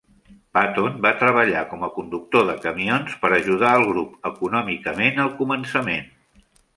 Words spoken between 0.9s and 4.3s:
va treballar com a conductor de camions per ajudar el grup